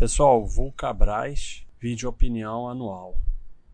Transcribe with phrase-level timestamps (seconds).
[0.00, 3.20] Pessoal, Vulcabras, vídeo opinião anual.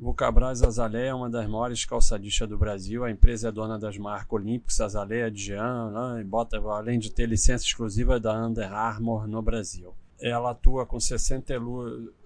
[0.00, 3.04] Vulcabras Azaleia é uma das maiores calçadistas do Brasil.
[3.04, 7.28] A empresa é dona das marcas Olympics, Azaleia, Dian, né, e bota, além de ter
[7.28, 9.92] licença exclusiva da Under Armour no Brasil.
[10.18, 11.60] Ela atua com 60,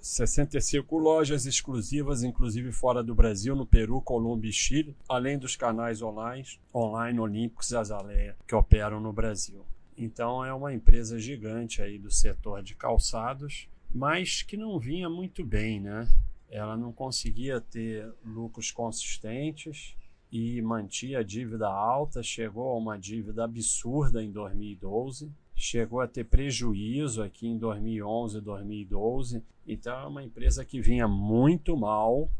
[0.00, 6.02] 65 lojas exclusivas, inclusive fora do Brasil, no Peru, Colômbia e Chile, além dos canais
[6.02, 9.66] online, online Olímpicos e Azaleia, que operam no Brasil.
[9.96, 15.44] Então é uma empresa gigante aí do setor de calçados mas que não vinha muito
[15.44, 16.08] bem, né?
[16.50, 19.94] Ela não conseguia ter lucros consistentes
[20.30, 26.24] e mantinha a dívida alta, chegou a uma dívida absurda em 2012, chegou a ter
[26.24, 29.42] prejuízo aqui em 2011 e 2012.
[29.66, 32.30] Então é uma empresa que vinha muito mal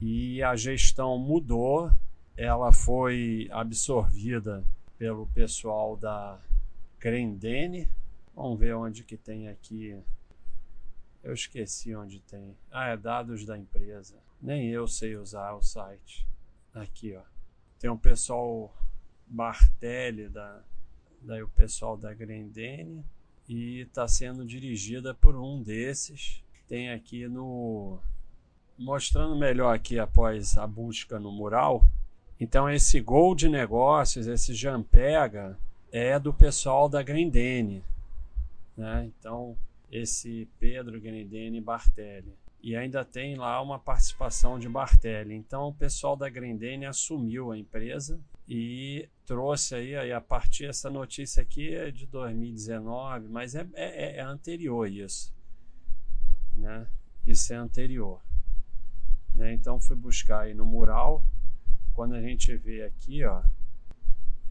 [0.00, 1.90] e a gestão mudou,
[2.36, 4.64] ela foi absorvida
[4.98, 6.40] pelo pessoal da
[6.98, 7.88] Grendene.
[8.34, 9.96] Vamos ver onde que tem aqui
[11.22, 12.56] eu esqueci onde tem.
[12.70, 14.16] Ah, é dados da empresa.
[14.40, 16.26] Nem eu sei usar o site.
[16.74, 17.22] Aqui, ó.
[17.78, 18.74] Tem um pessoal
[19.26, 20.62] Bartelli, da,
[21.20, 23.04] daí o pessoal da Grendene,
[23.48, 26.42] e está sendo dirigida por um desses.
[26.68, 27.98] Tem aqui no.
[28.78, 31.86] Mostrando melhor aqui após a busca no mural.
[32.40, 35.56] Então, esse Gol de Negócios, esse Jampega,
[35.92, 37.84] é do pessoal da Grendene.
[38.76, 39.04] Né?
[39.06, 39.56] Então,
[39.92, 42.34] esse Pedro Grendene Bartelli.
[42.62, 45.34] E ainda tem lá uma participação de Bartelli.
[45.34, 50.88] Então o pessoal da Grendene assumiu a empresa e trouxe aí, aí a partir essa
[50.88, 55.32] notícia aqui é de 2019, mas é, é, é anterior isso,
[56.56, 56.86] né?
[57.26, 58.20] Isso é anterior.
[59.34, 59.52] Né?
[59.52, 61.24] Então fui buscar aí no mural,
[61.94, 63.42] quando a gente vê aqui, ó,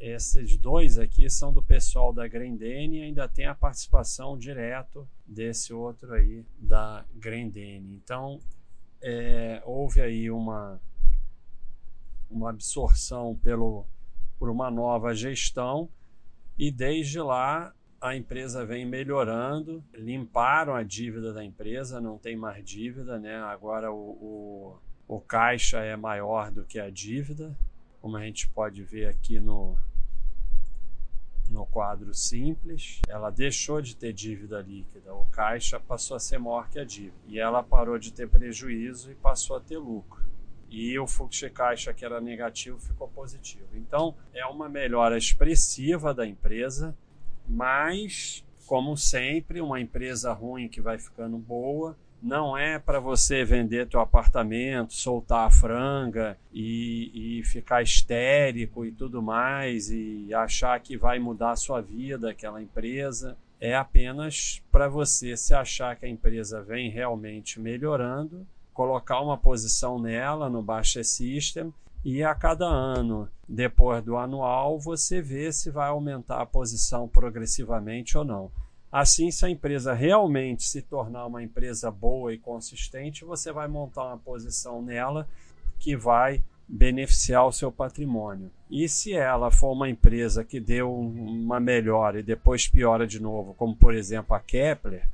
[0.00, 5.72] esses dois aqui são do pessoal da Grendene e ainda tem a participação direto desse
[5.72, 8.00] outro aí da Grendene.
[8.02, 8.40] Então,
[9.00, 10.80] é, houve aí uma,
[12.30, 13.86] uma absorção pelo,
[14.38, 15.88] por uma nova gestão
[16.58, 22.64] e desde lá a empresa vem melhorando, limparam a dívida da empresa, não tem mais
[22.64, 23.36] dívida, né?
[23.36, 24.78] agora o,
[25.08, 27.56] o, o caixa é maior do que a dívida,
[28.00, 29.76] como a gente pode ver aqui no,
[31.48, 36.68] no quadro simples, ela deixou de ter dívida líquida, o caixa passou a ser maior
[36.68, 40.22] que a dívida, e ela parou de ter prejuízo e passou a ter lucro.
[40.70, 43.68] E o fluxo de caixa que era negativo ficou positivo.
[43.74, 46.94] Então, é uma melhora expressiva da empresa,
[47.48, 53.88] mas, como sempre, uma empresa ruim que vai ficando boa, não é para você vender
[53.88, 60.96] teu apartamento, soltar a franga e, e, ficar histérico e tudo mais e achar que
[60.96, 63.36] vai mudar a sua vida, aquela empresa.
[63.60, 69.98] É apenas para você se achar que a empresa vem realmente melhorando, colocar uma posição
[69.98, 71.72] nela no Baixa System
[72.04, 78.16] e a cada ano, depois do anual, você vê se vai aumentar a posição progressivamente
[78.16, 78.50] ou não.
[78.90, 84.04] Assim, se a empresa realmente se tornar uma empresa boa e consistente, você vai montar
[84.04, 85.28] uma posição nela
[85.78, 88.50] que vai beneficiar o seu patrimônio.
[88.70, 93.54] E se ela for uma empresa que deu uma melhora e depois piora de novo,
[93.54, 95.06] como por exemplo a Kepler,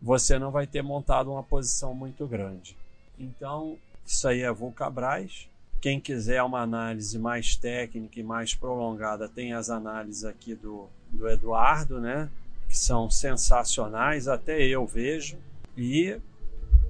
[0.00, 2.76] você não vai ter montado uma posição muito grande.
[3.18, 5.48] Então, isso aí é Vulcabras.
[5.80, 11.28] Quem quiser uma análise mais técnica e mais prolongada, tem as análises aqui do, do
[11.28, 12.28] Eduardo, né?
[12.72, 15.36] Que são sensacionais, até eu vejo.
[15.76, 16.18] E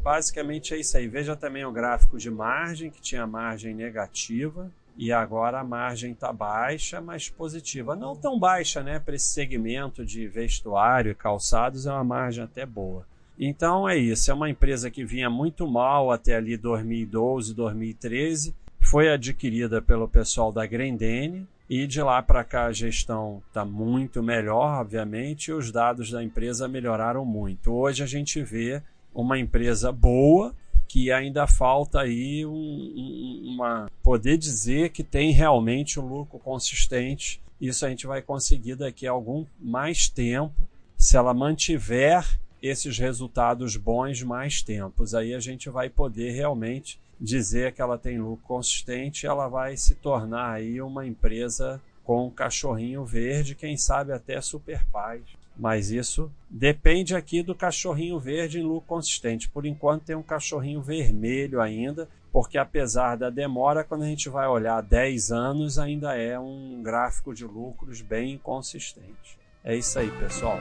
[0.01, 1.09] basicamente é isso aí.
[1.09, 4.71] Veja também o gráfico de margem, que tinha margem negativa.
[4.97, 7.97] E agora a margem está baixa, mas positiva.
[7.97, 9.01] Não tão baixa, né?
[9.01, 13.05] Para esse segmento de vestuário e calçados, é uma margem até boa.
[13.37, 14.31] Então é isso.
[14.31, 18.55] É uma empresa que vinha muito mal até ali 2012, 2013.
[18.79, 21.45] Foi adquirida pelo pessoal da Grendene
[21.75, 26.23] e de lá para cá a gestão está muito melhor, obviamente, e os dados da
[26.23, 27.73] empresa melhoraram muito.
[27.73, 28.83] Hoje a gente vê
[29.15, 30.55] uma empresa boa
[30.87, 37.41] que ainda falta aí um, uma poder dizer que tem realmente um lucro consistente.
[37.59, 40.69] Isso a gente vai conseguir daqui a algum mais tempo,
[40.99, 45.15] se ela mantiver esses resultados bons mais tempos.
[45.15, 49.95] Aí a gente vai poder realmente dizer que ela tem lucro consistente, ela vai se
[49.95, 55.23] tornar aí uma empresa com um cachorrinho verde, quem sabe até super paz.
[55.57, 59.49] Mas isso depende aqui do cachorrinho verde em lucro consistente.
[59.49, 64.49] Por enquanto tem um cachorrinho vermelho ainda, porque apesar da demora, quando a gente vai
[64.49, 69.39] olhar 10 anos, ainda é um gráfico de lucros bem consistente.
[69.63, 70.59] É isso aí, pessoal.